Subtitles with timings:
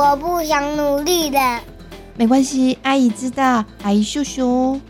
[0.00, 1.38] 我不想努力的。
[2.16, 4.80] 没关系，阿姨知道，阿姨秀秀。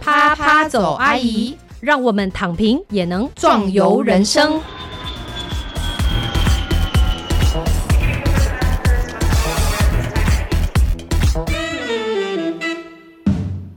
[0.00, 4.62] 啪啪走，阿姨，让我们躺平也能壮游人生。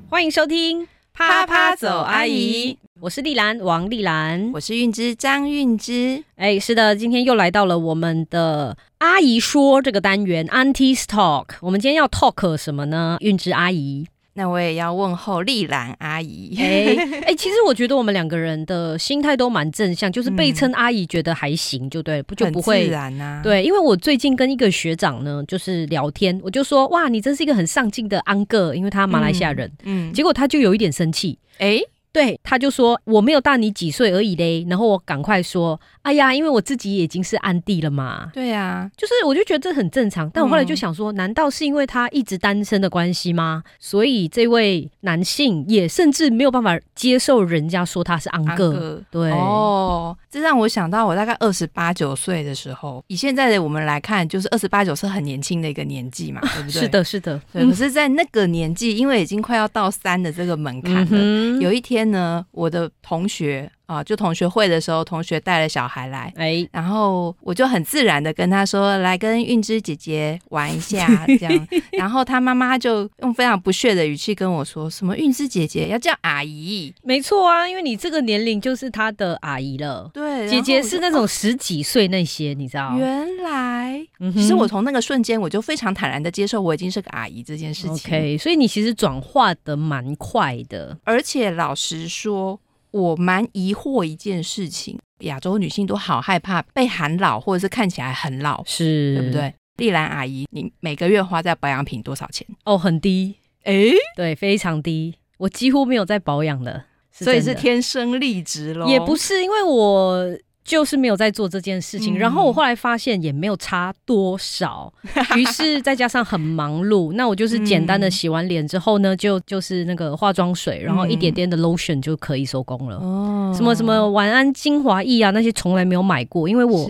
[0.10, 0.84] 欢迎收听
[1.16, 6.22] 《啪啪走，阿姨》，我是丽兰，王丽兰，我是韵之张韵之。
[6.36, 11.46] 哎，是的，今天又来到了我们的阿姨说这个单元 Aunties Talk。
[11.62, 13.16] 我们今天要 talk 什么呢？
[13.22, 14.06] 韵之阿姨。
[14.38, 16.58] 那我也要问候丽兰阿姨。
[16.60, 16.96] 哎
[17.28, 23.40] 哎，其实我觉得我们两个人的心态都蛮正向，就是被称阿姨觉得还行，就对，不就不会自然啊。
[23.42, 31.80] 对，因为我最近跟一个学长呢，就是聊天，我就说哇，你真是一个很上进的安哥，因为他马来西亚人，嗯，结果他就有一点生气，哎。
[32.16, 38.32] 对，他就说我没有大你几岁而已嘞，然后我赶快说，哎呀，因为我自己已经是安迪了嘛。
[38.34, 43.62] 对呀，就是我就觉得这很正常，但我后来就想说，难道是因为他一直单身的关系吗？
[43.82, 49.04] 所以这位男性也甚至没有办法接受人家说他是安哥。
[49.12, 56.82] 对哦，这让我想到我大概二十八九岁的时候，以现在的我们来看，就是二十八九是很年轻的一个年纪嘛， 对不对？
[56.82, 57.42] 是的，是的。
[57.52, 62.05] 对，可是，在那个年纪，因为已经快要到三的这个门槛了，有一天。
[62.06, 63.72] 呢，我的同学。
[63.86, 71.08] 啊，就同学会的时候，同学带了小孩来，哎，然后我就很自然的跟他说，来跟韵之姐姐玩一下，
[71.40, 71.68] 这样。
[71.92, 76.94] 然后他妈妈就用非常不屑的语气跟我说，什么韵之姐姐要叫阿姨？
[77.04, 80.10] 没错啊，因为你这个年龄就是她的阿姨了。
[80.14, 82.96] 对，姐姐是那种十几岁那些，你知道？
[82.98, 84.02] 原来，
[84.34, 87.94] 其实我从那个瞬间，我就非常坦然的接受我已经是个阿姨这件事情。
[87.94, 92.60] OK，所以你其实转化的蛮快的，而且老实说。
[92.96, 99.54] 我蛮疑惑一件事情，亚洲女性都好害怕被喊老，或者是看起来很老，是对不对？
[99.76, 102.48] 丽兰阿姨，你每个月花在保养品多少钱？
[102.64, 108.88] 哦，很低，哎，对，非常低，我几乎没有在保养的，所以是天生丽质喽？
[108.88, 110.38] 也不是，因为我。
[110.66, 114.92] 就是没有在做这件事情，然后我后来发现也没有差多少，
[115.38, 122.98] 于是再加上很忙碌，那我就是简单的洗完脸之后呢，就就是那个化妆水，然后一点点的 lotion 就可以收工了。
[122.98, 126.90] 哦，什么什么晚安精华液啊，那些从来没有买过，因为我。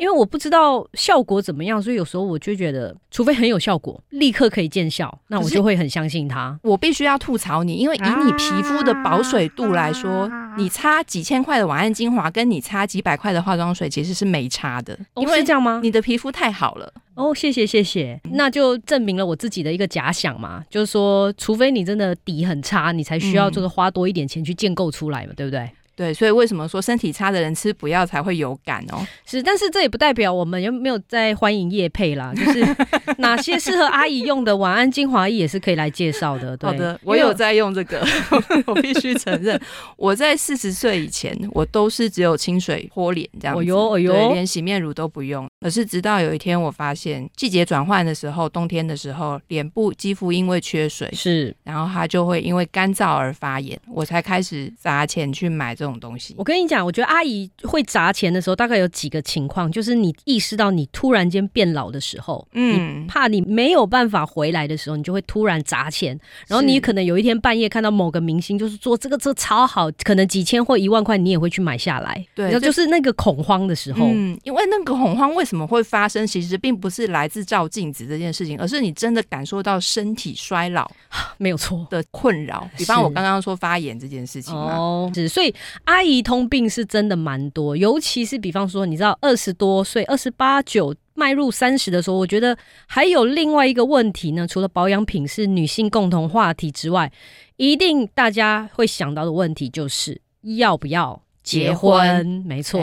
[0.00, 6.58] 因为我不知道效果怎么样，所以有时候我就觉得，除非很有效果，立刻可以见效，那我就会很相信它。
[6.62, 14.98] 我必须要吐槽你，因为以你皮肤的保水度来说，你擦几千块的晚安精华，跟你擦几百块的化妆水其实是没差的。
[15.16, 15.80] 因为这样吗？
[15.82, 16.90] 你的皮肤太好了。
[17.14, 25.70] 哦，谢谢谢谢，那就证明了我自己的一个假想嘛，就是说，除非你真的底很差，你才需要这个花多一点钱去建构出来嘛，对不对？
[26.00, 29.06] 对，所以为什么说身体差的人吃补药才会有感哦？
[29.26, 32.64] 是，但是这也不代表我们有没有在欢迎叶配啦，就是
[33.18, 36.56] 哪些适合阿姨用的晚安精华液也是可以来介绍的。
[36.62, 38.02] 好的，我有在用这个，
[38.66, 39.60] 我必须承认，
[39.98, 43.70] 我在四十岁以前，我都是只有清水泼脸这样子，
[44.10, 45.46] 对，连洗面乳都不用。
[45.60, 55.89] 可是直到有一天，我发现季节转换的时候，冬天的时候，脸部肌肤因为缺水是，然后它就会因为干燥而发炎，我才开始砸钱去买这种。
[55.98, 66.18] 东西，我跟你讲，我觉得阿姨会砸钱的时候，大概有几个情况，就是你意识到你突然间变老的时候，嗯，怕你没有办法回来的时候，你就会突然砸钱。
[66.46, 72.24] 然后你可能有一天半夜看到某个明星就是做这个车超好，可能几千或一万块，你也会去买下来。
[72.34, 76.26] 对，就是那个恐慌的时候，嗯，因为那个恐慌为什么会发生？
[76.26, 80.90] 其实并不是来自照镜子这件事情，而是你真的感受到身体衰老，
[81.38, 82.68] 没有错的困扰。
[82.76, 85.54] 比方我刚刚说发炎这件事情哦，是所以。
[85.84, 94.46] 阿姨通病是真的蛮多，尤其是比方说，你知道二十多岁、二十八九迈入三十的时候，我觉得还有另外一个问题呢。
[94.46, 97.12] 除了保养品是女性共同话题之外，
[97.56, 100.20] 一定大家会想到的问题就是
[100.56, 102.42] 要不要结婚？
[102.46, 102.80] 没错，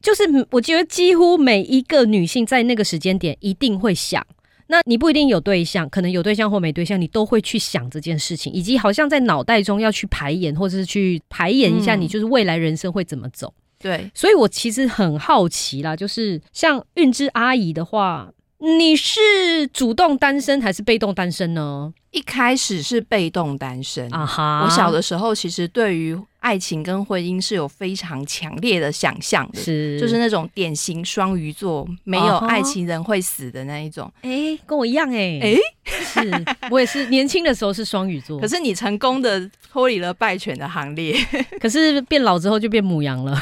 [0.00, 4.26] 就是我觉得几乎每一个女性在那个时间点一定会想。
[4.72, 13.52] 那你不一定有对象，可能有对象或没对象，你都会去想这件事情，以及好像在脑袋中要去排演，或者是去排演一下你就是未来人生会怎么走。
[13.78, 18.32] 对，所以我其实很好奇啦，就是像韵之阿姨的话，
[18.78, 21.92] 你是主动单身还是被动单身呢？
[22.10, 24.64] 一开始是被动单身啊哈！
[24.64, 34.12] 我小的时候其实对于爱情跟婚姻是有非常强烈的想象的，是就是那种典型双鱼座，没有爱情人会死的那一种。
[34.22, 35.56] 哎，跟我一样哎哎，
[35.86, 41.16] 是我也是年轻的时候是双鱼座，可是你成功的脱离了败犬的行列，
[41.60, 43.40] 可是变老之后就变母羊了。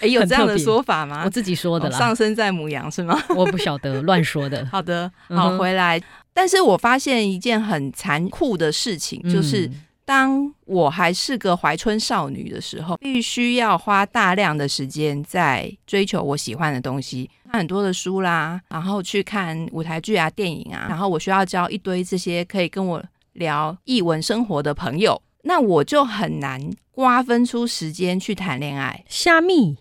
[0.00, 1.22] 哎，有这样的说法吗？
[1.24, 1.96] 我自己说的啦。
[1.98, 3.16] 上升在母羊是吗？
[3.36, 4.66] 我不晓得，乱说的。
[4.70, 6.00] 好的，好回来。
[6.32, 9.70] 但是我发现一件很残酷的事情，就是
[10.10, 23.00] 当我还是个怀春少女的时候，必须要花大量的时间在追求我喜欢的东西，看很多的书啦，然后去看舞台剧啊、电影啊，然后我需要交一堆这些可以跟我
[23.34, 26.60] 聊译文生活的朋友，那我就很难
[26.90, 29.04] 瓜分出时间去谈恋爱。
[29.08, 29.76] 虾米，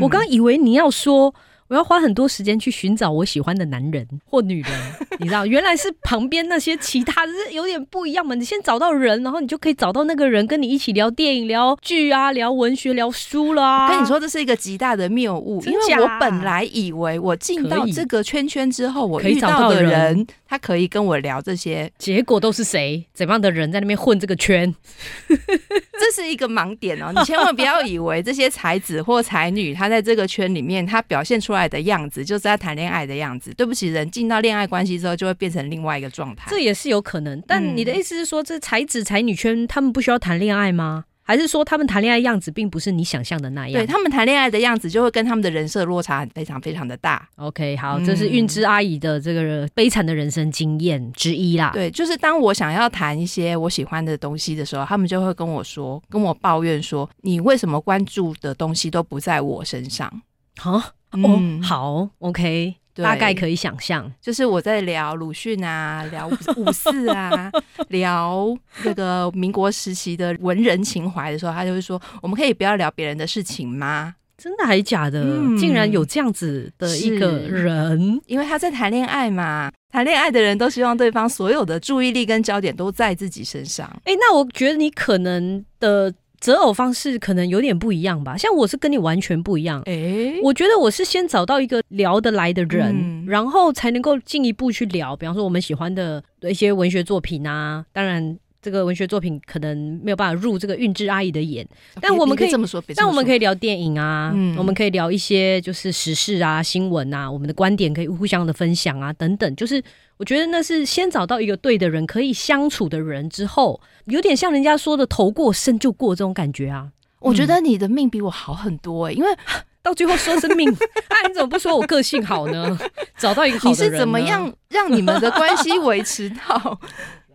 [0.00, 1.34] 我刚以为你要说。
[1.68, 4.72] 我要花很多时间去寻找我喜欢的男人或女人，
[5.18, 8.34] 你知道，原来是旁边那些其他的，是有点不一样嘛。
[8.34, 13.86] 你先找到人，然后你就可以找到那个人跟你一起聊电影、聊剧啊、聊文学、聊书啦。
[13.86, 20.26] 我跟你说，这是一个极大的谬误，因为我本来以为我进到这个圈圈之后，我遇到的人。
[20.54, 23.04] 他可以跟我聊这些，结果都是谁？
[23.12, 24.72] 怎样的人在那边混这个圈？
[25.28, 27.12] 这是一个盲点哦！
[27.12, 33.52] 你千万不要以为这些才子或才女，他在这个圈里面，他表现出来的样子就是在谈恋爱的样子。
[33.54, 36.46] 对不起，人进到恋爱关系之后，就会变成另外一个状态。
[36.48, 37.42] 这也是有可能。
[37.48, 41.06] 但你的意思是说，这才子才女圈，他们不需要谈恋爱吗？
[41.24, 43.72] 还是说他们谈恋爱样子并不是你想象的那样？
[43.72, 47.26] 对他们谈恋爱的样子就会跟他们的人设落差非常非常的大。
[47.36, 51.70] OK，好，这是韵之阿姨的这个悲惨的人生经验之一啦。
[51.72, 60.22] 对，就是当我想要谈一些我喜欢的东西的时候，他们就会跟我说，跟我抱怨说，你为什么关注的东西都不在我身上？
[60.58, 60.72] 好，
[61.12, 62.74] 哦，好，OK。
[63.02, 67.50] 大概可以想象，就是我在聊鲁迅啊， 聊五四啊，
[67.88, 75.22] 聊那个民国时期的文人情怀的时候，他就会说：“我们可以不要聊别人的事情吗？”真的还是假的？
[75.58, 83.88] 竟然有这样子的一个人，因为他在谈恋爱嘛，谈恋爱的人都希望对方所有的注意力跟焦点都在自己身上。
[84.04, 86.12] 哎，那我觉得你可能的。
[86.40, 89.82] 择偶方式可能有点不一样吧，像我是跟你完全不一样。
[89.86, 95.16] 哎，我觉得我是先找到一个聊得来的人，然后才能够进一步去聊。
[95.16, 101.66] 比方说我们喜欢的一些文学作品啊，当然这个文学作品可能没有办法入这个韵致阿姨的眼，
[102.00, 102.82] 但我们可以这么说。
[102.94, 109.82] 但我们可以聊电影啊，我们可以聊一些就是时事啊、新闻啊，我们的观点可以互相的分享啊，等等，就是。
[110.16, 116.88] 我觉得那是先找到一个对的人，可以相处的人之后，有点像人家说的“头过身就过”这种感觉啊。
[117.20, 119.28] 我觉得你的命比我好很多哎，因为
[119.82, 120.70] 到最后说是命，
[121.10, 122.78] 那你怎么不说我个性好呢？
[123.18, 126.78] 找到一个好的人，你是怎么样让你们的关系维持到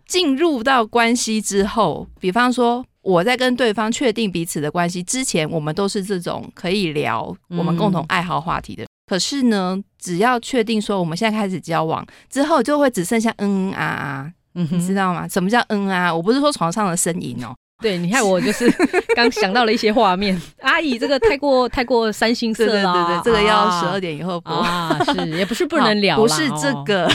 [0.07, 2.07] 进入到关系之后？
[2.19, 8.85] 比方说，我在跟对方确定彼此的关系之前，我们都是这种可以聊我们共同爱好话题的。
[9.09, 15.27] 可是呢，只要确定说我们现在开始交往之后，就会只剩下嗯嗯啊啊，你知道吗？
[15.27, 16.13] 什么叫嗯啊？
[16.13, 17.55] 我不是说床上的呻吟哦。
[17.81, 18.71] 对，你看我就是
[19.15, 20.39] 刚想到了一些画面。
[20.61, 27.09] 阿姨，这个太过太过三星色了，对对对，这个要十二点以后播啊，是也不是不能聊，不是这个，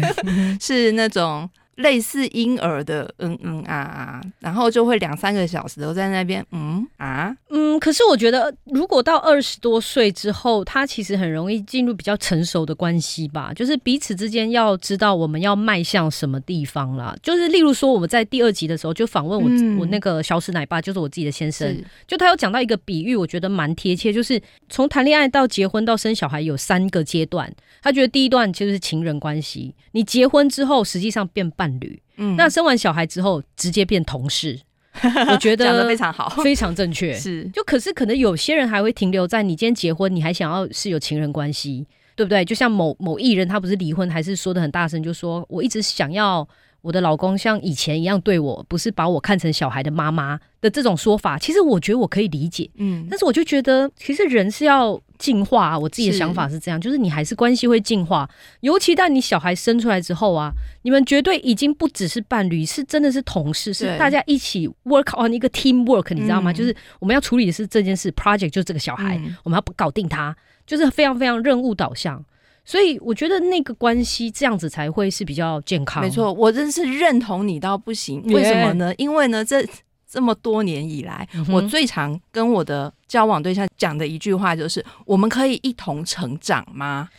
[0.58, 1.46] 是那种。
[1.76, 7.78] 类似婴儿的嗯嗯啊啊，然后就会两三个小时都在那边嗯啊嗯。
[7.80, 13.52] 可是我觉得，如果到二十多岁之后，他其实很容易进入比较成熟的关系吧。
[13.54, 17.14] 就是彼此之间要知道我们要迈向什么地方啦。
[17.22, 21.76] 就是例如说，我们在第二集的时候就访问我我那个小史奶爸，就是我自己的先生，
[22.06, 27.52] 就他有讲到一个比喻，我觉得蛮贴切，就是从谈恋爱到结婚到生小孩有三个阶段。
[27.82, 34.58] 他觉得第一段其实是情人关系，你结婚之后实际上变伴侣，嗯，那生完小孩之后直接变同事，
[35.30, 37.14] 我觉得非常好，非常正确。
[37.14, 42.44] 是，就可是可能有些人还会停留在你今天结婚，你还想要是有情人关系，对不对？
[42.44, 46.48] 就像某某艺人，他不是离婚还是说的很大声，就说我一直想要。
[46.84, 58.28] 我的老公像以前一样对我，不是把我看成小孩的妈妈的这种说法，其实我觉得我可以理解，嗯，但是我就觉得其实人是要进化，我自己的想法是这样，就是你还是关系会进化，
[58.60, 66.52] 尤其在你小孩生出来之后啊，你们绝对已经不只是伴侣，是真的是同事，是大家一起 work on 一个 team work，你知道吗？
[66.52, 70.36] 就是我们要处理的是这件事，project 就是这个小孩，我们要搞定他，
[70.66, 72.22] 就是非常非常任务导向。
[72.64, 76.02] 所以我觉得那个关系这样子才会是比较健康。
[76.02, 78.22] 没错，我真是认同你到不行。
[78.24, 78.94] 为什么呢？
[78.96, 79.64] 因为呢，这
[80.08, 87.10] 这么多年以来，我最常跟我的交往对象讲的一句话就是：我们可以一同成长吗？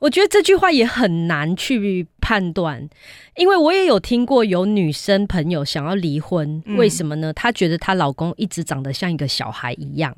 [0.00, 2.86] 我觉得这句话也很难去判断，
[3.36, 7.32] 因为我也有听过有女生朋友想要离婚，为什么呢？
[7.32, 10.14] 她觉得她老公一直长得像一个小孩一样。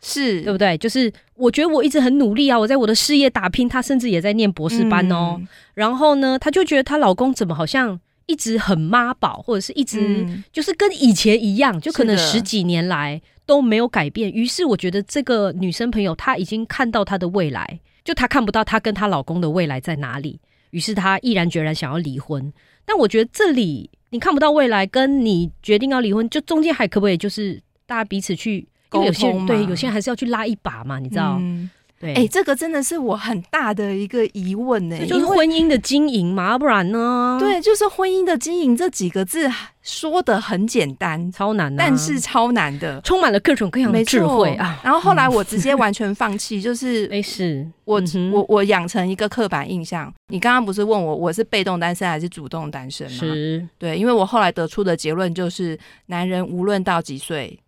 [0.00, 0.78] 是对不对？
[0.78, 5.40] 就是我觉得我一直很努力啊，我在我的事业打拼，她甚至也在念博士班哦。
[5.74, 14.30] 然后呢，她就觉得她老公怎么好像一直很妈宝，或者是一直就是跟以前一样，就可能十几年来都没有改变。
[14.30, 20.38] 于是我觉得这个女生朋友她已经看到她的未来，就她看不到她跟她老公的未来在哪里，
[20.70, 22.52] 于是她毅然决然想要离婚。
[22.84, 29.46] 但我觉得这里你看不到未来，跟你决定要离婚，就中间还可不可以就是大家彼此去沟通？
[29.46, 31.40] 对，有些人还是要去拉一把嘛，你知道。
[32.00, 37.36] 对，哎，这个真的是我很大的一个疑问呢，就是婚姻的经营嘛，不然呢？
[37.40, 39.50] 对，就是婚姻的经营这几个字
[39.82, 44.78] 说的很简单，超难，但是超难的，充满了各种各样的智慧啊。
[44.84, 48.00] 然后后来我直接完全放弃，就是 没事，我
[48.32, 50.14] 我我养成一个刻板印象。
[50.28, 53.18] 你刚刚不是问我我是被动单身还是主动单身吗？
[53.18, 55.76] 是，对，因为我后来得出的结论就是，
[56.06, 57.58] 男人无论到几岁，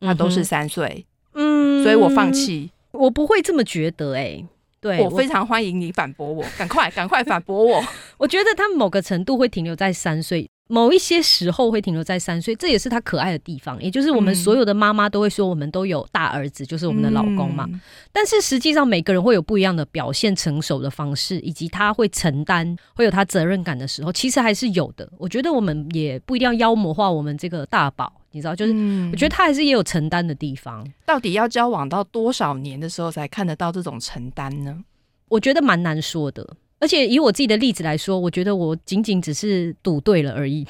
[0.00, 2.70] 他都是三岁，嗯，所以我放弃。
[2.92, 4.42] 我不会这么觉得，哎，
[4.80, 7.84] 对我非常欢迎你反驳我，赶快赶快反驳我。
[8.16, 13.80] 我觉得他某个程度会停留在三岁，某一些时候会停留在三岁，这也是他可爱的地方。
[13.82, 17.68] 也就是我们所有的妈妈都会说，我们都有大儿子，就是我们的老公嘛。
[18.10, 25.08] 但是实际上，每个人会有不一样的表现成熟的方式，以及他会承担、会有他责任感的时候，其实还是有的。
[25.18, 28.12] 我觉得我们也不一定要妖魔化我们这个大宝。
[28.32, 28.72] 你知道，就是
[29.10, 30.86] 我觉得他还是也有承担的地方。
[31.06, 34.84] 到底要交往到多少年的时候才看得到这种承担呢？
[35.28, 36.56] 我觉得蛮难说的。
[36.80, 40.64] 而且以我自己的例子来说，我觉得我仅仅只是赌对了而已。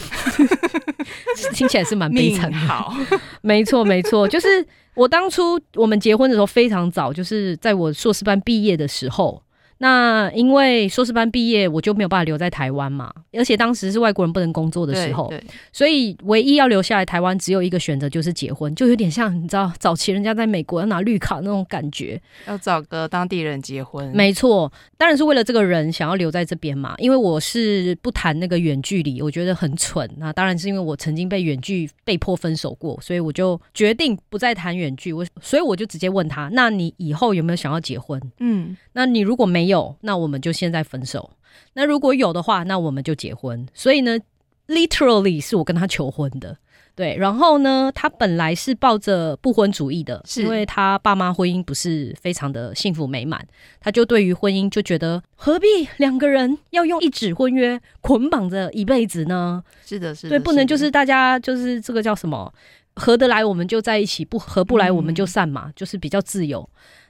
[1.52, 2.52] 听起来是蛮悲惨。
[2.52, 2.94] 好，
[3.42, 9.42] 没错没错，就是我当初我们结婚的时候非常早，就是在我硕士班毕业的时候。
[9.78, 15.32] 那因为硕士班毕业，我就没有办法留在台湾嘛，而且当时是外国人不能工作的时候，
[15.72, 24.10] 所以唯一要留下来台湾只有一个选择，就是结婚，就有点像你知道早期人家在美国要拿绿卡那种感觉，要找个当地人结婚。
[24.12, 30.10] 没错，当然是为了这个人想要留在这边嘛，因为我是不谈那个远距离，我觉得很蠢。
[30.16, 35.12] 那当然是因为我曾经被远距被迫分手过，所以我就决定不再谈远距。
[35.12, 38.20] 我所以我就直接问他，那你以后有没有想要结婚？
[38.40, 39.67] 嗯，那你如果没。
[39.68, 41.30] 有，那我们就现在分手。
[41.74, 43.66] 那如果有的话，那我们就结婚。
[43.72, 44.18] 所以呢
[44.66, 46.56] ，literally 是我跟他求婚的。
[46.94, 53.46] 对，然后呢，他本来是抱着不婚主义的，是因为他爸妈婚姻不是非常的幸福美满，
[53.78, 55.66] 他就对于婚姻就觉得何必
[55.98, 59.62] 两个人要用一纸婚约捆绑着一辈子呢？
[59.86, 62.52] 是的，是的，对，不能就是大家就是这个叫什么
[62.96, 66.68] 合得来我们就在一起，不合不来我们就散嘛，就是比较自由。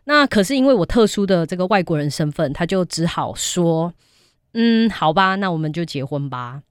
[0.08, 3.92] 那可是因为我特殊的这个外国人身份，他就只好说
[4.54, 6.62] ：“嗯，好吧，那我们就结婚吧。”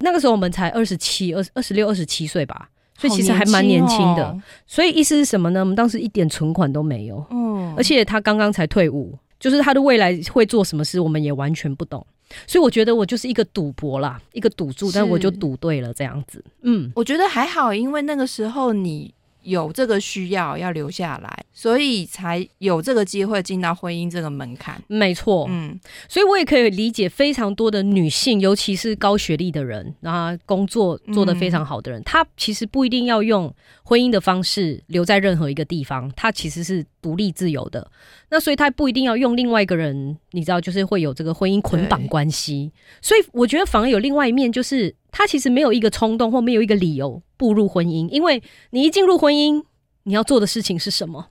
[0.00, 2.68] 那个时候我们才二十七、二二十六、二十七岁吧，
[2.98, 4.36] 所以其实还蛮年轻的。
[4.66, 5.60] 所以意思是什么呢？
[5.60, 12.06] 我们当时一点存款都没有，嗯，而且他刚刚才退伍，就是他的未来会做什么事，我们也完全不懂。
[12.46, 16.44] 所以我觉得我就是一个赌博啦，一个赌注，但我就赌对了这样子。
[16.60, 19.14] 嗯，我觉得还好，因为那个时候你。
[19.42, 24.82] 有这个需要要留下来，所以才有这个机会进到婚姻这个门槛。
[24.86, 37.90] 没错，嗯，所以我也可以理解非常多的女性，尤其是高学历的人，然后工作做得非常好的人，她其实不一定要用婚姻的方式留在任何一个地方，她其实是独立自由的。
[38.30, 42.72] 那所以她不一定要用另外一个人，你知道，就是会有这个婚姻捆绑关系。
[43.00, 47.22] 所以我觉得反而有另外一面，就是她其实没有一个冲动或没有一个理由。
[47.36, 48.40] 步入婚姻，因为
[48.70, 49.60] 你一进入婚姻，
[50.04, 51.26] 你要做的事情是什么？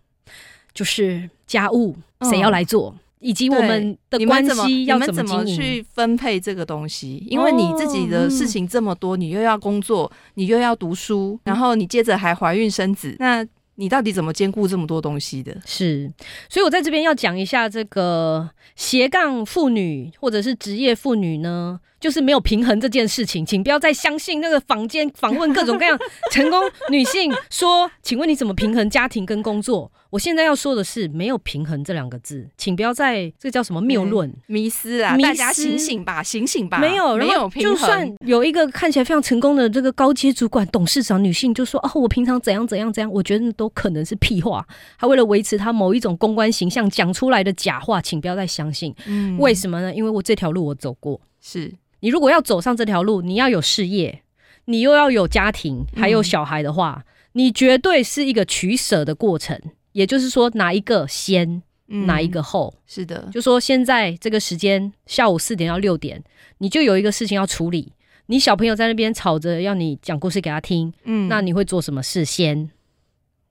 [0.73, 7.25] 就是家务谁要来做，以及我们的关系要怎么去分配这个东西。
[7.29, 15.55] 因为你自己的事情这么多，你又要工作，你又要读书，然后你接着还怀孕生子，那你到底怎么兼顾这么多东西的？
[15.65, 16.11] 是，
[16.49, 21.79] 所以我在这边要讲一下这个斜杠妇女或者是职业妇女呢。
[22.01, 25.97] 就是没有平衡这件事情，请不要再相信那个坊间访问各种各样
[26.31, 29.89] 成功女性说，请问你怎么平衡家庭跟工作？
[30.09, 35.15] 我现在要说的是，没有平衡这两个字，请不要再这叫什么谬论、迷思啊！
[35.15, 36.79] 大家醒醒吧，醒醒吧！
[36.79, 37.73] 没有，没有平衡。
[37.73, 44.65] 就算有一个看起来非常成功的这个高阶主管、董事长女性，就说哦，我平常怎样怎样怎样，我觉得都可能是屁话。
[44.97, 48.93] 她为了维持她某一种公关形象讲出来的假话，请不要再相信。
[49.05, 49.93] 嗯，为什么呢？
[49.93, 51.71] 因为我这条路我走过，是。
[52.01, 54.21] 你如果要走上这条路，你要有事业，
[54.65, 57.03] 你又要有家庭，还有小孩的话，
[57.33, 59.59] 你绝对是一个取舍的过程。
[59.93, 62.73] 也就是说，哪一个先，哪一个后？
[62.87, 66.23] 是的，就说现在这个时间，下午四点到六点，
[66.59, 67.93] 你就有一个事情要处理。
[68.27, 72.69] 你小朋友在那边吵着要你讲故事给他听，嗯，那你会做什么事先？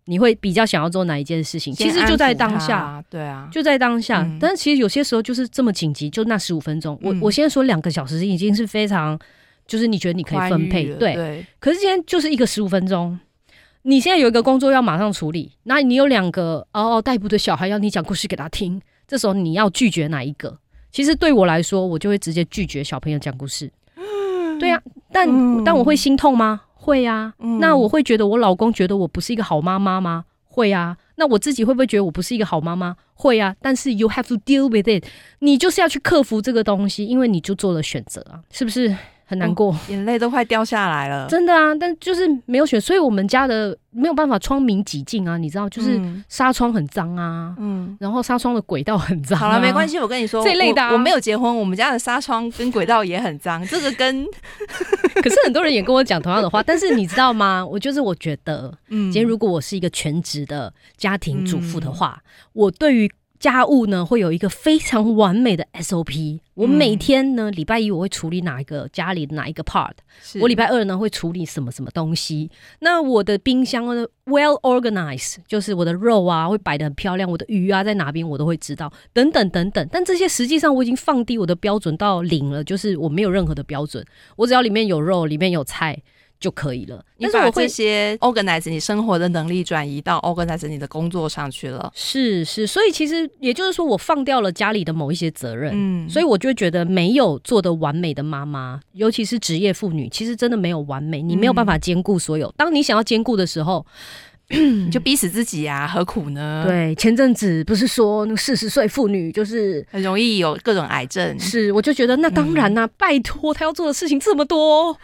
[0.07, 1.75] 你会比较想要做哪一件事情？
[1.75, 4.29] 其实就在当下，对啊，就在当下。
[4.41, 6.99] 但是其实有些时候就是这么紧急，就那十五分钟。
[7.03, 9.19] 我我现在说两个小时已经是非常，
[9.67, 11.45] 就是你觉得你可以分配，对。
[11.59, 13.19] 可是今天就是一个十五分钟，
[13.83, 20.59] 你现在有一个工作要马上处理，那你有两个嗷嗷待哺的小孩要你讲故事给他听，这时候你要拒绝哪一个？
[20.91, 23.71] 其实对我来说，我就会直接拒绝小朋友讲故事。
[24.59, 26.63] 对呀，但但我会心痛吗？
[26.83, 27.35] 会呀。
[27.61, 30.25] 那我会觉得我老公觉得我不是一个好妈妈吗？
[30.45, 30.97] 会啊。
[31.17, 32.97] 那我自己会不会觉得我不是一个好妈妈？
[33.13, 33.55] 会啊。
[33.61, 35.05] 但是 you have to deal with it，
[35.41, 38.97] 你就是要去克服这个东西，因为你就做了选择啊，是不是？
[39.31, 41.29] 很难过，眼泪都快掉下来了。
[41.29, 49.39] 真的啊，但就是没有选，所以我们家的没有办法窗明几净啊，你知道，就是纱窗很脏啊，嗯，然后纱窗的轨道很脏。
[49.39, 53.65] 好了，没关系，我跟你说，这类的我没有结婚，我们家的纱窗跟轨道也很脏。
[53.69, 54.27] 这个跟，
[55.23, 57.65] 可是很多人也跟我讲同样的话，但是你知道吗？
[57.65, 62.21] 我就是我觉得，嗯，今天如果我是一个全职的家庭主妇的话，
[62.53, 63.09] 我对于。
[63.41, 66.39] 家务呢会有一个非常完美的 SOP。
[66.55, 69.93] 我每天呢，礼拜一我会处理哪一个家里的哪一个 part，
[70.43, 72.51] 我礼拜二呢会处理什么什么东西。
[72.81, 79.89] 那我的冰箱呢 well organized，就是我的肉啊会摆的很漂亮，我的鱼啊在哪边我都会知道，等等等等。
[79.91, 84.05] 但这些实际上我已经放低我的标准到零了，就是我没有任何的标准，
[84.37, 85.99] 我只要里面有肉，里面有菜。
[86.41, 87.05] 就可以了。
[87.21, 91.93] 但是我会些 organize 你生活的能力转移到 organize 你的工作上去了。
[91.95, 95.73] 是是，所以其实也就是说，我放掉了家里的某一些责任。
[95.75, 101.23] 嗯，所以我就觉得没有做的完美的妈妈，尤其是职业妇女，其实真的没有完美。
[101.23, 102.53] 你没有办法兼顾所有。
[102.57, 103.87] 当你想要兼顾的时候。
[104.51, 106.65] 你就逼死自己啊，何苦呢？
[106.67, 114.97] 对，前阵子不是说那个四十岁妇女就是很容易有各种癌症，是，我就觉得那当然啦，拜托，他要做的事情这么多，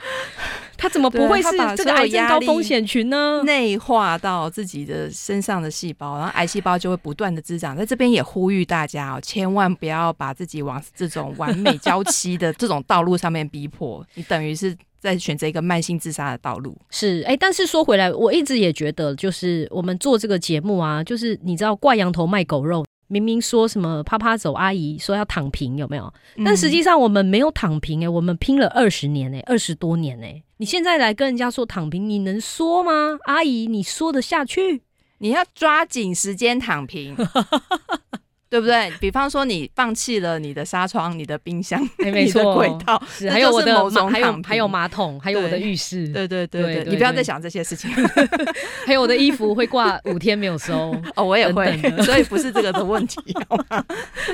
[0.76, 3.40] 他怎么不会是这个癌症高风险群呢？
[3.44, 7.76] 内化到自己的身上的细胞，然后癌细胞就会不断的滋长。
[7.76, 14.76] 在这边也呼吁大家哦，千万不要把自己往这种完美娇妻的这种道路上面逼迫，你等于是。
[15.06, 26.12] 在选择一个慢性自杀的道路是哎，但是说回来，我一直也觉得，就是我们做这个节目啊，就是你知道挂羊头卖狗肉，明明说什么啪啪走阿姨说要躺平有没有？
[26.44, 33.16] 但实际上我们没有躺平哎，我们拼了二十年哎，二十多年哎，你现在来跟人家说躺平，你能说吗？
[33.26, 34.82] 阿姨，你说得下去？
[35.18, 37.16] 你要抓紧时间躺平。
[38.56, 38.90] 对不对？
[38.98, 46.08] 比方说，你放弃了你的纱窗、你的冰箱、 你的轨道，还有我的马，还有还有马桶，还有我的浴室。
[46.08, 47.90] 对对对对，你不要再想这些事情。
[48.86, 53.20] 还有我的衣服会挂五天没有收哦，我也会，所以不是这个的问题，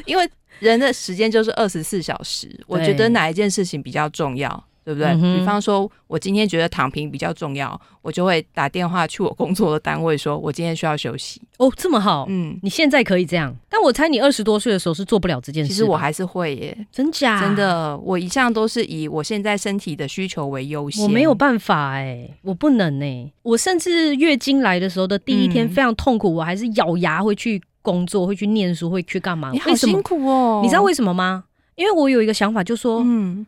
[0.07, 0.31] 因为
[0.61, 4.65] 人的时间就是二十四小时，我觉得哪一件事情比较重要？
[4.85, 5.15] 对不对？
[5.15, 11.41] 比方说，我今天觉得躺平比较重要，我就会打电话去我工作的单位，说我今天需要休息。
[11.59, 15.69] 哦，这么好，嗯，你现在可以这样，但我猜你二十多岁的时候是做不了这件事。
[15.69, 17.41] 其实我还是会耶，真假？
[17.41, 21.05] 真的，我一向都是以我现在身体的需求为优先。
[21.05, 29.51] 我没有办法哎，我不能哎，我甚至月经来的时候的第一天非常痛苦，我还是咬牙会去工作，会去念书，会去干嘛？
[29.53, 31.45] 你好辛苦哦，你知道为什么吗？
[31.77, 33.47] 因为我有一个想法，就说，嗯。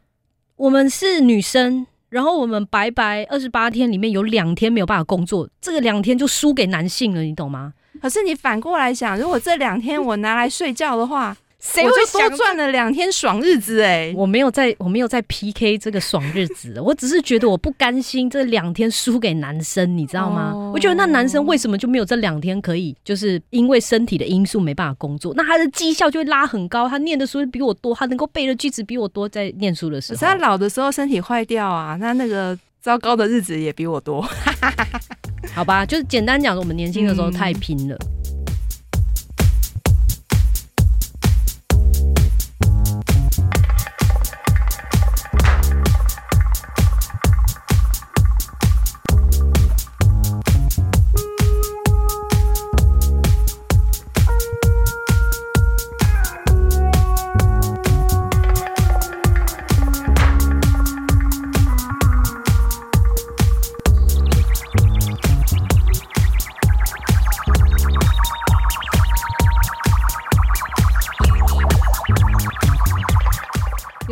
[0.56, 7.72] 我们是女生，然后我们白白二十八天里面有两天没有办法工作，这个两天就输给男性了，你懂吗？
[8.00, 11.36] 可是你反过来想，如果这两天我拿来睡觉的话。
[11.64, 13.80] 谁会多赚了两天爽日子？
[13.80, 20.54] 哎，我没有在，我没有在 PK 这个爽日子，我只是觉得我不甘心这两天输给男生，你知道吗？
[20.74, 34.20] 我觉得那男生为什么就没有这两天可以，就是因为身体的因素没办法工作，那他的绩效就会拉很高，他念的书比我多，他能够背的句子比我多，在念书的时候，他老的时候身体坏掉啊，那那个糟糕的日子也比我多，
[35.54, 35.86] 好吧？
[35.86, 37.96] 就是简单讲，我们年轻的时候太拼了。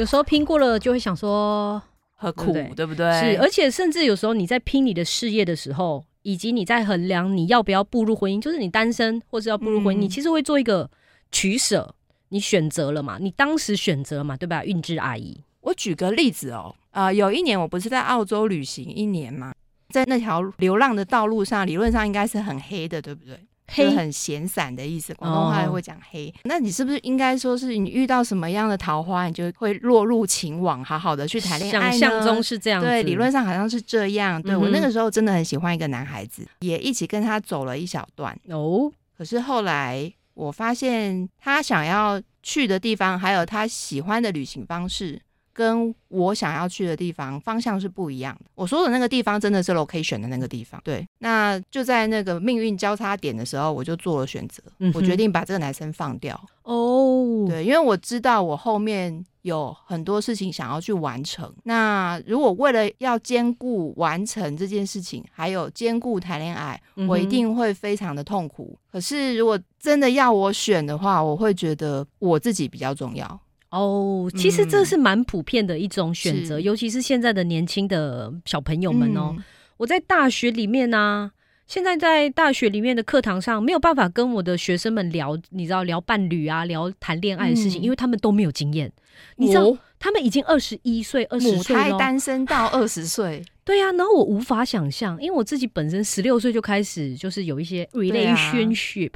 [0.03, 1.81] 有时候拼过了，就会想说
[2.17, 3.09] 何苦，对不对？
[3.21, 10.91] 是，而且甚至有时候你在拼你的事业的时候，以及你在衡量你要不要步入婚姻，就是你单身或是要步入婚姻，你其实会做一个
[11.31, 11.95] 取舍。
[12.31, 13.19] 你选择了嘛？
[13.21, 14.37] 你当时选择嘛？
[14.37, 14.65] 对吧？
[14.65, 19.53] 韵致阿姨，我举个例子哦，啊，有一年我不是在澳洲旅行一年嘛？
[19.91, 23.39] 在那条流浪的道路上，理论上应该是很黑的，对不对？
[23.73, 26.33] 黑很闲散的意思，广东话会讲黑。
[26.45, 31.91] 那你是不是应该说是你遇到什么样的桃花，你就会落入情网，好好的去谈恋爱？
[31.91, 34.41] 想象中是这样，对，理论上好像是这样。
[34.43, 38.93] 对我那个时候真的很喜欢一个男孩子，也一起跟他走了一小段哦。
[39.17, 45.21] 可是后来我发现他想要去的地方，还有他喜欢的旅行方式。
[45.53, 48.51] 跟我想要去的地方方向是不一样的。
[48.55, 50.81] 我说的那个地方真的是 location 的那个地方。
[50.85, 54.63] 对，那就在那个命运交叉点的时候，我就做了选择，
[54.95, 56.39] 我决定把这个男生放掉。
[56.63, 61.53] 哦，对，因为我知道我后面有很多事情想要去完成。
[61.65, 68.79] 那如果为了要兼顾完成这件事情，还有兼顾谈恋爱，我一定会非常的痛苦。
[68.91, 73.41] 可是如果真的要我选的话，我会觉得我自己比较重要。
[73.73, 79.35] 哦，其实这是蛮普遍的一种选择，尤其是现在的年轻的小朋友们哦。
[79.79, 81.33] 我在大学里面呢，
[81.67, 88.93] 现在在大学里面的课堂上没有办法跟我的学生们聊，你知道聊伴侣啊，聊谈恋爱的事情，因为他们都没有经验。
[89.37, 93.91] 你知道，他们已经二十一岁、二十岁单身到 二十岁，对呀。
[93.93, 99.13] 然后我无法想象，因为我自己本身十六岁就开始就是有一些 relationship，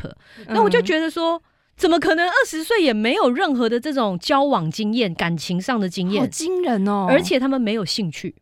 [0.49, 1.42] 那我就觉得说。
[1.77, 6.23] 怎么可能二十岁也没有任何的这种交往经验、感情上的经验？
[6.23, 7.07] 好惊人哦！
[7.09, 8.35] 而且他们没有兴趣，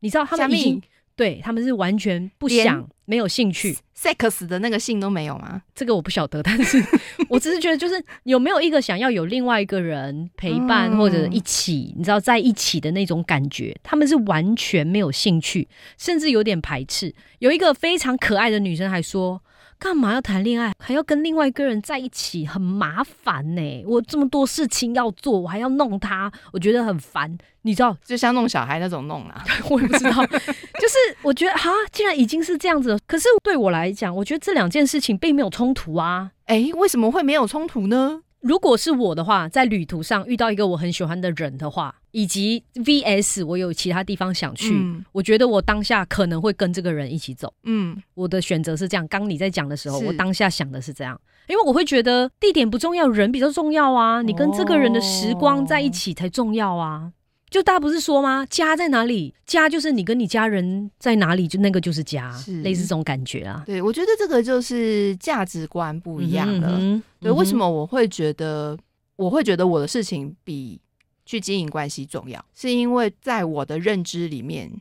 [0.00, 0.82] 你知道他们已经
[1.16, 5.62] 对他们是完全不想、没有兴趣，sex 的那个性都没有吗？
[5.74, 6.84] 这个我不晓得，但是
[7.30, 17.14] 我只是觉得，就是有没有一个想要有另外一个人陪伴或者一起，你知道在一起的那种感觉，他们是完全没有兴趣，甚至有点排斥。
[17.38, 19.40] 有一个非常可爱的女生还说。
[19.82, 23.84] 干嘛要谈恋爱，还要跟另外一个人在一起，很麻烦呢。
[23.84, 27.36] 我这么多事情要做，我还要弄他，我觉得很烦。
[27.62, 30.24] 你知道， 就像弄小孩那种弄啊， 我也不知道。
[30.78, 36.30] 就是我觉得，哈，既然已经是这样子，可是对我来讲，我觉得这两件事情并没有冲突啊。
[36.44, 38.22] 哎，为什么会没有冲突呢？
[38.42, 44.74] 如果是我的话，在旅途上遇到一个我很喜欢的人的话，以及 VS 我有其他地方想去，
[45.12, 47.54] 我觉得我当下可能会跟这个人一起走。
[47.62, 49.06] 嗯，我的选择是这样。
[49.06, 54.22] 刚你在讲的时候，我当下想的是这样，因为我会觉得地点不重要，人比较重要啊。
[54.22, 57.12] 你跟这个人的时光在一起才重要啊。
[57.52, 58.46] 就大家不是说吗？
[58.48, 59.34] 家在哪里？
[59.46, 63.62] 家就是你跟你家人在哪里，就那个就是家，是类似这种感觉啊。
[63.66, 66.80] 对，我觉得这个就是价值观不一样了。
[67.20, 68.76] 对，为什么我会觉得
[69.16, 70.80] 我会觉得我的事情比
[71.26, 72.42] 去经营关系重要？
[72.54, 74.72] 是因为在我的认知里面。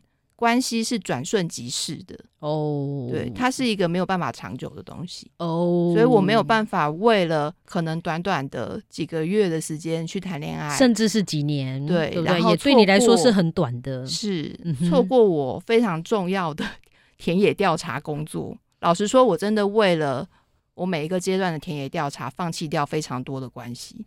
[0.41, 16.65] 关系是转瞬即逝的哦，对，它是一个没有办法长久的东西哦，所以我没有办法为了可能短短的几个月的时间去谈恋爱，甚至是几年，对，然后也对你来说是很短的，是错过我非常重要的
[17.19, 18.57] 田野调查工作。
[18.79, 20.27] 老实说，我真的为了
[20.73, 24.03] 我每一个阶段的田野调查，放弃掉非常多的关系。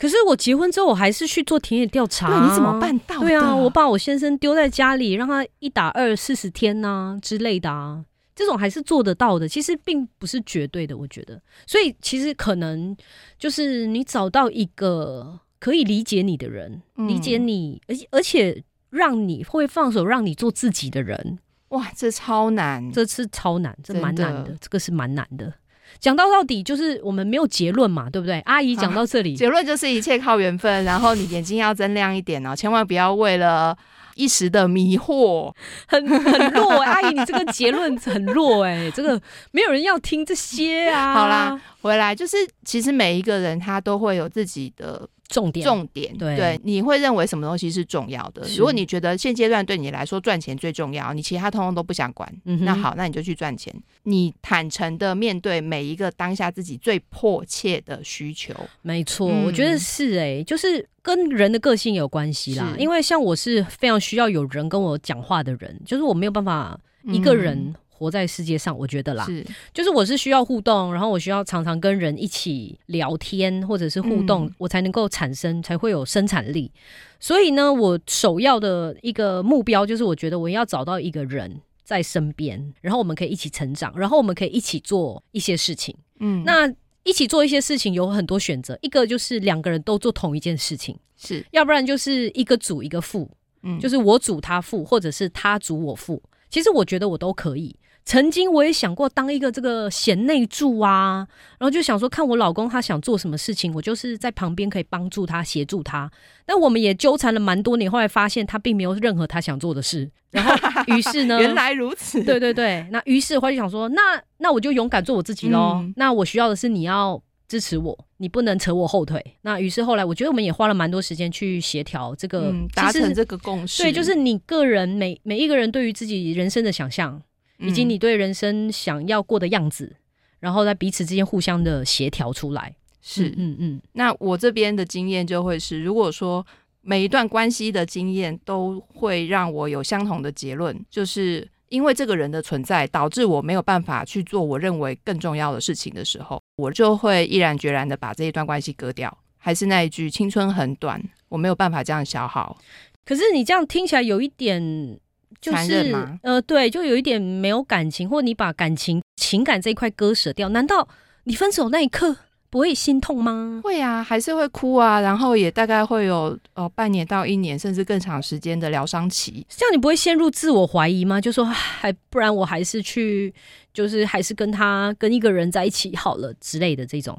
[0.00, 2.48] 可是我结婚之后，我还是去做田野调查。
[2.48, 3.20] 你怎么办到？
[3.20, 8.02] 对啊，我把我先生丢在家里，让他一打二四十天呐之类的啊，
[8.34, 9.46] 这种还是做得到的。
[9.46, 11.38] 其实并不是绝对的，我觉得。
[11.66, 12.96] 所以其实可能
[13.38, 21.38] 就是你找到一个可以理解你的人，理解你，而且而且让你会放手让你做自己的人。
[21.68, 25.52] 哇，这超难，这次超难，这蛮难的，这个是蛮难的。
[25.98, 28.40] 讲到到底就是我们没有结论嘛，对不对？
[28.40, 30.84] 阿姨讲到这里，结论就是一切靠缘分。
[30.84, 33.76] 然后你眼睛要睁亮一点哦，千万不要为了
[34.14, 35.52] 一时的迷惑，
[35.86, 36.80] 很很弱。
[36.84, 39.20] 阿姨，你这个结论很弱哎，这个
[39.52, 41.14] 没有人要听这些啊。
[41.14, 45.08] 好啦，回来就是其实每一个人他都会有自己的。
[45.30, 48.46] 重点，重点，对，你会认为什么东西是重要的？
[48.56, 53.74] 如果你觉得现阶段对你来说赚钱最重要，你其他通通都不想管，那好，那你就去赚钱。
[54.02, 62.74] 你坦诚的面对每一个当下自己最迫切的需求，没错，我觉得是哎，就是跟人的个性有关系啦。
[62.76, 67.74] 因为像我是非常需要有人跟我讲话的人，就是我没有办法一个人。
[68.00, 76.72] 活在世界上，我觉得啦，是就是我是需要互动，然后我需要常常跟人一起聊天或者是互动，我才能够产生，才会有生产力。
[77.20, 85.94] 所以呢，我首要的一个目标就是，我觉得我要找到一个人在身边，然后我们可以一起成长，然后我们可以一起做一些事情。
[86.20, 86.66] 嗯，那
[87.02, 93.30] 一起做一些事情有很多选择，一个就是两个人都做同一件事情，是要不然就是一个主一个副，
[93.62, 96.22] 嗯，就是我主他副，或者是他主我副。
[96.48, 97.76] 其实我觉得我都可以。
[98.10, 101.24] 曾经我也想过当一个这个贤内助啊，
[101.60, 106.10] 然后就想说看我老公他想做什么事情，我就是在旁边可以帮助他、协助他。
[106.44, 110.10] 但我们也纠缠了蛮多年，后来发现他并没有任何他想做的事。
[110.32, 110.52] 然后
[110.88, 112.84] 于是呢， 原来如此，对对对。
[112.90, 115.84] 那于是我就想说，那那我就勇敢做我自己喽。
[115.94, 117.22] 那我需要的是你要。
[117.46, 119.20] 支持我，你不能扯我后腿。
[119.42, 123.82] 那于是后来，我觉得我们也花了蛮多时间去协调这个，达成这个共识。
[123.82, 127.20] 对，就是你个人每每一个人对于自己人生的想象，
[127.60, 129.94] 以及你对人生想要过的样子，
[130.38, 132.74] 然后在彼此之间互相的协调出来。
[133.02, 133.80] 是，嗯嗯。
[133.92, 136.46] 那我这边的经验就会是，如果说
[136.82, 146.40] 每一段关系的经验都会让我有相同的结论，就是因为这个人的存在，导致我没有办法去做我认为更重要的事情的时候。
[146.56, 149.16] 我就会毅然决然的把这一段关系割掉。
[149.42, 152.58] 还是那一句，青春很短，我没有办法这样消耗。
[153.06, 155.00] 可是你这样听起来有一点，
[155.40, 160.48] 就是呃，对，就有一点没有感情，或你把感情、情感这一块割舍掉。
[160.48, 160.88] 难道
[161.24, 162.16] 你分手那一刻
[162.48, 163.60] 不会心痛吗？
[163.62, 169.46] 会啊，还是会哭啊，然后也大概会有呃半年到一年，甚至更长时间的疗伤期。
[169.48, 171.20] 这样你不会陷入自我怀疑吗？
[171.20, 173.34] 就说还不然我还是去。
[173.72, 177.16] 就是还是跟他跟一个人在一起好了之类的这种，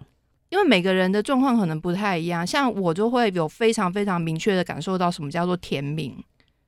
[0.49, 6.13] 因为每个人的状况可能不太一样，像我就会有非常非常明确的感受到什么叫做天命，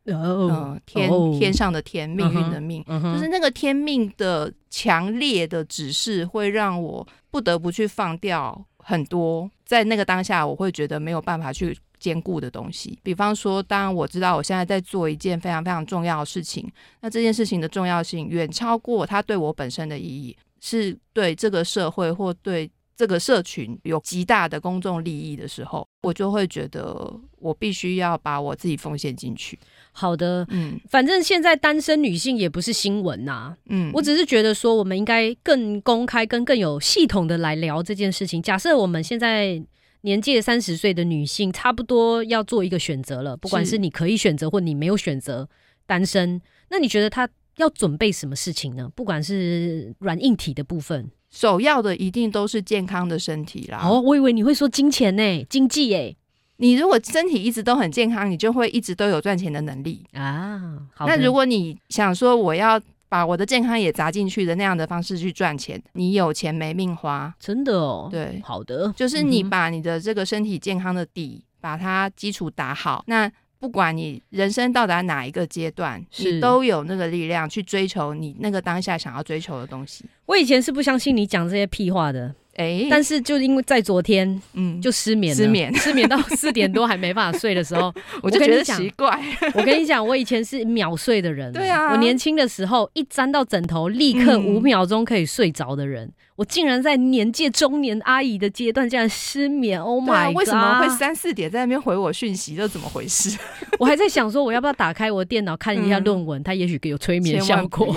[0.05, 11.77] 嗯，天天上的天，命运的命，就是那个天命的强烈的指示，会让我不得不去放掉很多，在那个当下，我会觉得没有办法去。
[11.99, 29.57] 兼顾的东西，比方说，当我知道我现在在做一件非常非常重要的事情，那这件事情的重要性远超过它对我本身的意义，是对这个社会或对这个社群有极大的公众利益的时候，我就会觉得我必须要把我自己奉献进去。
[29.91, 38.41] 好的，嗯，反正现在单身女性也不是新闻呐，嗯，我只是觉得说，我们应该更公开、跟更有系统的来聊这件事情。
[38.41, 39.63] 假设我们现在。
[40.05, 43.37] 年届三十岁的女性，差不多要做一个选择了。
[43.37, 45.47] 不管是你可以选择，或你没有选择
[45.85, 47.25] 单身，那你觉得她
[47.55, 48.91] 要准备什么事情呢？
[48.95, 53.81] 不管是软硬体的部分，首要的一定都是健康的身体啦。
[53.83, 56.15] 哦，我以为你会说金钱呢，经济哎。
[56.57, 60.77] 你如果身体一直都很健康，你就会一直都有赚钱的能力啊。
[60.99, 62.79] 那如果你想说我要。
[63.09, 68.07] 把我的健康也砸进去的那样的方式去赚钱，你有钱没命花，真的哦。
[68.09, 73.31] 对，好的，就是你把你的这个身体健康的底，把它基础打好，那
[73.63, 80.03] 不管你人生到达哪一个阶段，你都有那个力量去追求你那个当下想要追求的东西。
[80.25, 82.35] 我以前是不相信你讲这些屁话的。
[82.55, 89.19] 哎，但是就因为在昨天，嗯，就失眠，失眠， 失眠到四点多还没办法睡的时候， 我就觉得奇怪。
[89.55, 100.35] 我跟你讲，我以前是秒睡的人，对啊，我年轻的时候一沾到枕头，立刻五秒钟可以睡着的人，我竟然在年届中年阿姨的阶段竟然失眠，Oh my god！
[100.35, 102.55] 为什么会三四点在那边回我讯息？
[102.55, 103.35] 这怎么回事？
[103.79, 106.43] 我还在想说，我要不要打开我的电脑看一下论文？
[106.43, 107.95] 它也许有催眠效果。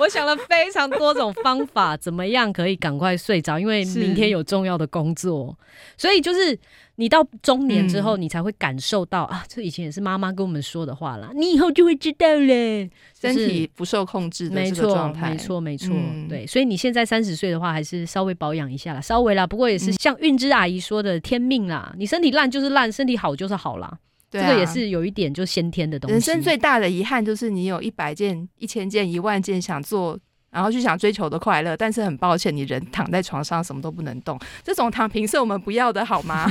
[0.00, 3.60] 我想了非常多种方法，怎么样可以赶快睡着？
[3.60, 5.56] 因为明天有重要的工作，
[5.98, 6.58] 所以就是
[6.96, 12.88] 你到中年之后，你才会感受到啊，这以前也是妈妈跟我们说的话啦，你以后就会知道了，
[13.20, 15.94] 身体不受控制的这个状态，没错，没错，
[16.28, 16.46] 对。
[16.46, 19.46] 所以你现在三十岁的话，还是稍微保养一下啦，稍微啦。
[19.46, 23.98] 不过也是像韵之阿姨说的，天命啦，你身体烂就是烂，身体好就是好啦。
[24.30, 26.12] 这个也是有一点就先天的东西。
[26.12, 30.16] 人生最大的遗憾就是你有一百件、一千件、一万件想做，
[30.50, 34.38] 然后去想追求的快乐，但是很抱歉，你人躺在床上什么都不能动。
[34.62, 36.46] 这种躺平是我们不要的，好吗？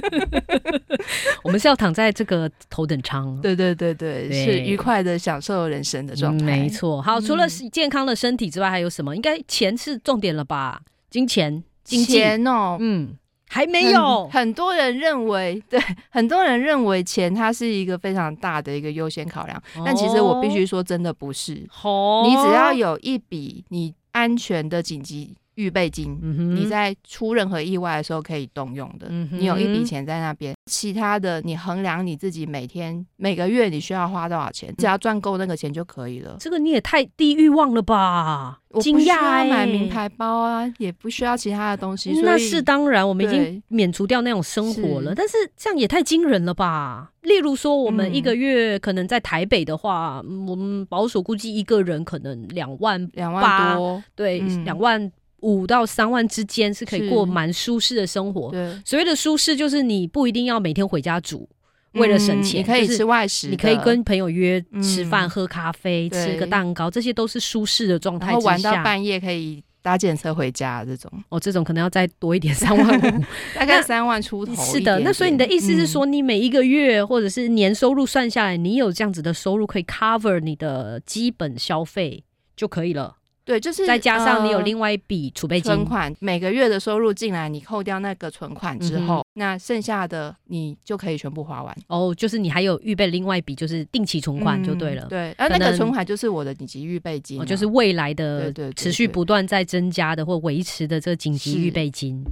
[1.42, 3.40] 我们是要躺在这个头等舱。
[3.40, 6.44] 对对对对，是愉快的享受人生的状态。
[6.44, 7.00] 没错。
[7.00, 9.16] 好，除了健康的身体之外，还有什么？
[9.16, 10.82] 应该钱是重点了吧？
[11.10, 13.16] 金钱、金钱哦，嗯。
[13.54, 21.52] 还没有，很多人认为，对，很多人认为钱它是一个非常大的一个优先考量，但其实我必须说，真的不是。
[21.52, 26.18] 你只要有一笔你安全的紧急预备金，
[26.54, 30.54] 你在出任何意外的时候可以动用的，你有一笔钱在那边。
[30.66, 36.36] 其他的，你衡量你自己每天、每个月你需要花多少钱，只要赚够那个钱就可以了。
[36.40, 38.58] 这个你也太低欲望了吧！
[38.70, 42.18] 我不需要买名牌包啊，也不需要其他的东西。
[42.22, 45.14] 那是当然，我们已经免除掉那种生活了。
[45.14, 47.10] 但是这样也太惊人了吧！
[47.20, 55.12] 例如说，我们一个月可能在台北的话，我们保守估计一个人可能两万两万多，对，两万。
[55.44, 58.50] 五到三万之间是可以过蛮舒适的生活。
[58.50, 61.46] 对，所谓的舒适就是你不一定要每天回家煮，
[61.92, 68.28] 为了省钱，你可以吃外食，你可以跟朋友约吃饭、喝咖啡、吃个蛋糕，这些都是舒适的状态。
[68.28, 74.54] 然后玩到半夜可以搭电车回家，这种哦，这种可能要再多一点，三万五， 大概三万出头。
[74.64, 82.24] 是的，那所以你的意思是说，你每一个月或者是年收入算下来，你有这样子的收入可以 cover 你的基本消费
[82.56, 83.16] 就可以了。
[83.44, 91.76] 对，就是再加上你有另外一笔储备金存款，每个月的收入进来，你扣掉那个存款之后，那剩下的你就可以全部花完。
[91.88, 95.04] 哦，就是你还有预备另外一笔，就是定期存款就对了。
[95.10, 102.24] 对，而那个存款就是我的紧急预备金，就是未来的持续不断在增加的或维持的这个紧急预备金。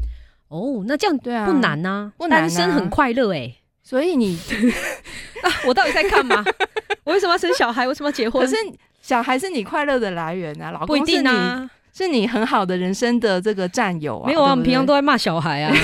[0.48, 3.54] 哦，那这样对啊，不难呐，单身很快乐哎。
[3.82, 4.38] 所以你
[5.44, 6.42] 啊，我到底在干嘛？
[7.04, 7.86] 我为什么要生小孩？
[7.86, 8.42] 为什么要结婚？
[8.42, 8.56] 可是。
[9.02, 14.26] 小孩是你快乐的来源啊，老公是你是你很好的人生的这个战友啊。
[14.26, 15.74] 没有啊，我们平常都在骂小孩啊，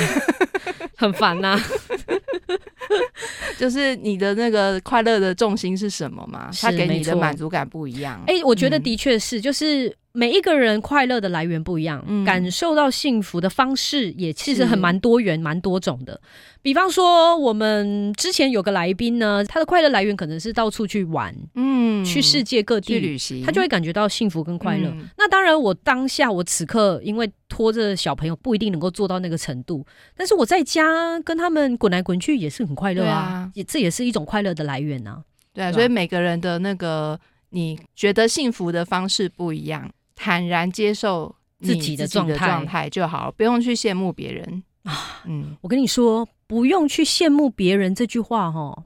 [0.96, 1.60] 很烦呐。
[3.58, 6.48] 就是你的那个快乐的重心是什么嘛？
[6.62, 8.22] 他给你的满足感不一样。
[8.26, 9.94] 哎，我觉得的确是，就是。
[10.12, 16.20] 每一个人快乐的来源不一样，感受到幸福的方式也其实很蛮多元、蛮多种的。
[16.60, 24.92] 比方说，我们之前有个来宾呢，他的快乐来源可能是到处去玩，嗯，去世界各地旅行，他就会感觉到幸福跟快乐。
[25.16, 35.22] 那当然，我当下我此刻因为拖着小朋友，不一定能够做到那个程度，但是我在家跟他们滚来滚去也是很快乐啊，也这也是一种快乐的来源啊。
[35.52, 37.18] 对啊，所以每个人的那个
[37.50, 39.88] 你觉得幸福的方式不一样。
[40.18, 45.22] 坦然接受自己的状态就好，不用去羡慕别人啊。
[45.24, 48.84] 嗯，我跟你说，不用去羡慕别人这句话，哈。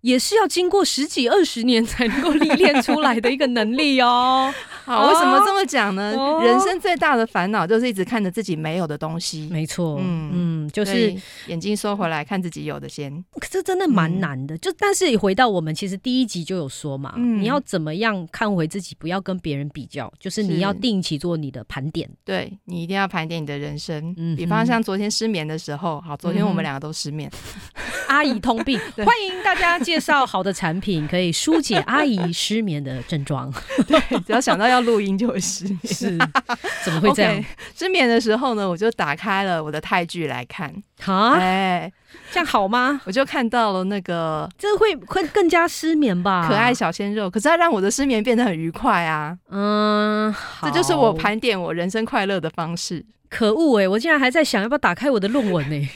[0.00, 4.52] 也是要经过十几二十年才能够历练出来的一个能力哦。
[4.86, 6.14] 好，为什么这么讲呢？
[6.42, 9.48] 人生最大的烦恼就是一直看着自己没有的东西。
[9.50, 11.14] 没错，嗯嗯，就是
[11.48, 13.12] 眼睛收回来看自己有的先。
[13.32, 14.56] 可是真的蛮难的。
[14.58, 22.08] 就但是回到我们其实第一集就有说嘛，你要怎么样看回自己，不要跟别人比较，就是你要定期做你的盘点。
[22.24, 24.14] 对你一定要盘点你的人生。
[24.16, 27.30] 嗯，比方像昨天失眠的时候，好，昨天我们两个都失眠，
[28.08, 29.78] 阿姨通病， 欢迎大家。
[29.88, 33.50] 介绍好的产品可以疏解阿姨失眠的症状。
[33.88, 35.78] 对，只要想到要录音就会失眠。
[35.86, 36.18] 是，
[36.84, 37.42] 怎么会这样？
[37.74, 40.70] 失眠的时候呢，我就打开了我的泰剧来看。
[41.00, 41.90] 好，哎，
[42.32, 43.00] 这样好吗？
[43.04, 46.46] 我就看到了那个，这会会更加失眠吧？
[46.48, 49.36] 可爱小鲜肉，可是它让我的失眠变得很愉快啊。
[49.50, 53.04] 嗯，这就是我盘点我人生快乐的方式。
[53.30, 53.86] 可恶哎！
[53.86, 55.88] 我竟然还在想要不要打开我的论文 呢？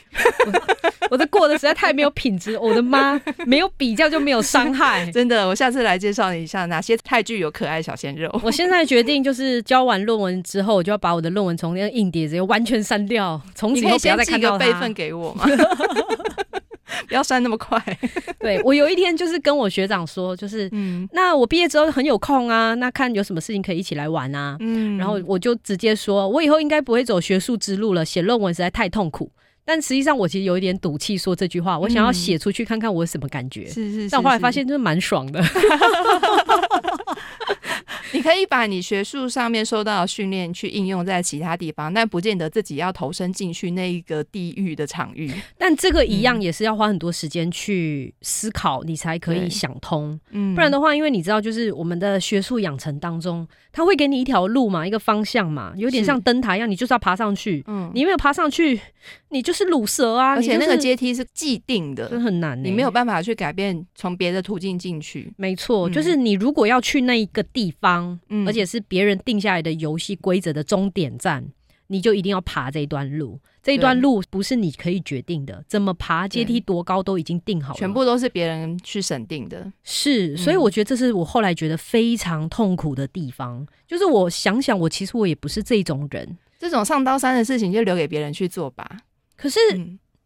[1.11, 2.59] 我的过得实在太没有品质。
[2.59, 5.11] 我的妈，没有比较就没有伤害。
[5.11, 8.31] 真的，我下次来介绍你一下哪些泰剧有可爱小鲜肉。
[8.43, 14.67] 我现在决定就是交完论文之后，我就要把我的论文从那个硬碟直接完全删掉，从此以后不要再看到它。
[14.67, 15.47] 备份给我吗？
[17.09, 17.81] 不要删那么快。
[18.39, 24.57] 对我有一天就是跟我学长说，就是嗯，那我毕业之后很有空啊，那看有什么事情可以一起来玩啊。
[24.61, 29.31] 嗯，然后我就直接说，我以后应该不会走学术之路了，写论文实在太痛苦。
[29.65, 33.67] 但实际上我其实有一点赌气说这句话，我想要写出去看看我什么感觉。
[33.69, 35.41] 是是，但我后来发现就是蛮爽的。
[38.13, 45.31] 你可以把你学术上面受到的训练去应用在其他地方，但不见得自己要投身进去那一个地域的场域。
[45.59, 50.19] 但这个一样也是要花很多时间去思考，你才可以想通。
[50.31, 57.63] 嗯，不然的话，因为你知道，就是我们的学术养成当中，他会给你一条路嘛，一个方向嘛，有点像灯塔一样，你就是要爬上去。
[57.67, 58.81] 嗯，你没有爬上去，
[59.31, 60.31] 你就是卤蛇啊！
[60.31, 65.33] 而且那个阶梯是既定的，很难，你没有办法去改变，从别的途径进去。
[65.37, 67.82] 没错，就是你如果要去那一个地方。
[68.29, 71.45] 嗯，而且是别人定下来的游戏规则的终点站，
[71.89, 73.41] 你就一定要爬这一段路。
[73.63, 79.73] 这一段路不是你可以决定的，怎么爬阶梯多高都已经定好了，全部都是别人去审定的。
[79.85, 83.65] 是，所以我觉得这是我后来觉得非常痛苦的地方。
[83.87, 89.03] 就是我想想，我其实我也不是这种人，这种上刀山的事情就留给别人去做吧。
[89.37, 89.61] 可是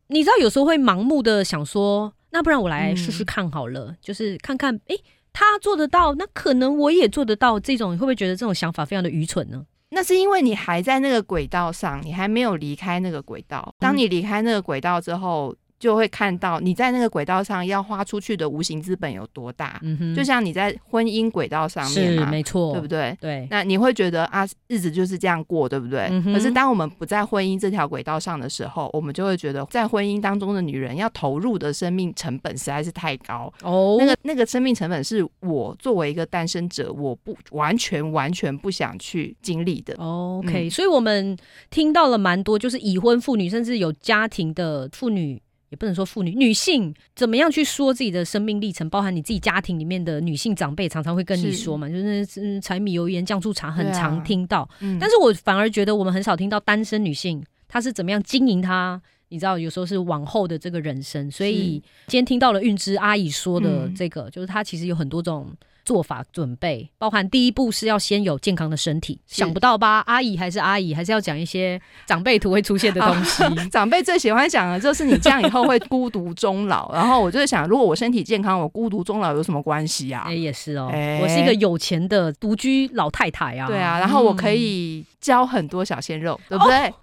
[0.09, 4.97] 你知道，有时候会盲目的想说，那不然我来试试看好了，就是看看，哎。
[5.39, 7.61] 他做得到，那可能我也做得到。
[7.61, 9.63] 这种你会不会觉得这种想法非常的愚蠢呢？
[9.91, 13.75] 那是因为你还在那个轨道上，你还没有离开那个轨道。
[13.79, 15.55] 当你离开那个轨道之后。
[15.79, 19.81] 就会看到你在那个轨道上要花出去的无形资本有多大，
[20.17, 23.17] 就像你在婚姻轨道上面嘛，没错，对不对？
[23.21, 26.11] 对，那你会觉得啊，日子就是这样过，对不对？
[26.25, 33.97] 可是当我们不在婚姻这条轨道上的时候，我们就会觉得，在婚姻当中的女人要投入的生命成本实在是太高哦。
[33.99, 39.95] 那个那个生命成本是我作为一个单身者，我不完全完全不想去经历的。
[39.97, 41.37] OK，所以我们
[41.71, 45.41] 听到了蛮多，就是已婚妇女甚至有家庭的妇女。
[45.69, 54.69] 也不能说妇女，女性怎么样去说自己的生命历程，包含你自己家庭里面的女性长辈常常会跟你说嘛，就是柴米油盐酱醋茶很常听到，
[55.01, 65.53] 但是我反而觉得我们很少听到单身女性她是怎么样经营她，你知道有时候是往后的这个人生，所以今天听到了韵之阿姨说的这个，就是她其实有很多种。
[65.87, 70.03] 做法准备包含第一步是要先有健康的身体，想不到吧？
[70.07, 73.45] 阿姨还是阿姨，还是要讲一些长辈图会出现的东西。
[73.71, 76.93] 长辈最喜欢讲的就是你这样以后会孤独终老。
[76.93, 80.25] 然后我就想，如果我身体健康，我孤独终老有什么关系啊？
[80.27, 80.91] 哎，也是哦，
[81.23, 83.69] 我是一个有钱的独居老太太啊。
[83.69, 86.95] 对啊，然后我可以教很多小鲜肉，对不对？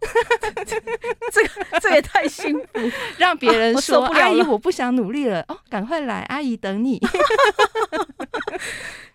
[1.29, 1.49] 这个
[1.81, 2.79] 这也太幸福，
[3.19, 7.01] 让别人说阿姨我不想努力了哦，赶快来，阿姨等你。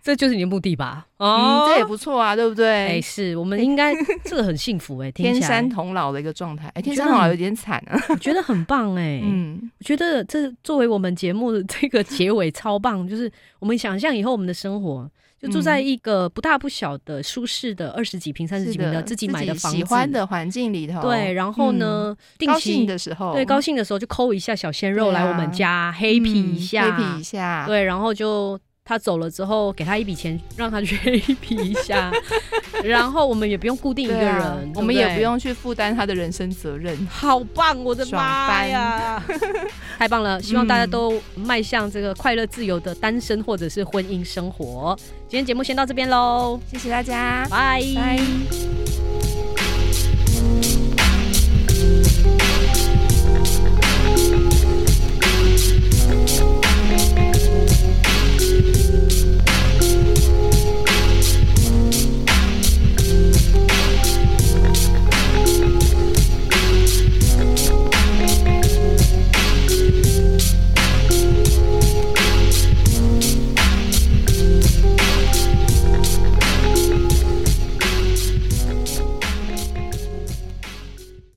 [0.09, 1.07] 这就是你的目的吧？
[1.19, 2.67] 哦，这也不错啊，对不对？
[2.67, 3.95] 哎，是我们应该
[4.25, 6.69] 这个很幸福哎，天山童姥的一个状态。
[6.75, 9.21] 哎，天山童姥有点惨啊， 我觉得很棒哎。
[9.23, 15.07] 嗯，我觉得这作为我们节目的这个结尾超棒，就是我们想象以后我们的生活，
[15.39, 21.03] 就住在一个不大不小的舒适的二十几平、三十几平的自己买的房子，喜欢的环境里头。
[21.03, 28.59] 对，然后呢，高兴的时候，对，高兴的时候就抠一下小鲜肉来我们家 happy 一下，，happy 一下，对，然后就。
[28.89, 32.11] 他走了之后，给他一笔钱，让他去 黑皮一下，
[32.82, 37.78] 然后我们也不用固定一个人，我们也不用去负担他的人生责任，好棒！
[37.84, 39.22] 我的妈呀，
[39.99, 40.41] 太棒了！
[40.41, 44.99] 希望大家都迈向这个快乐自由的单身或者是婚姻生活。
[45.28, 49.08] 今天节目先到这边喽，谢谢大家，拜拜。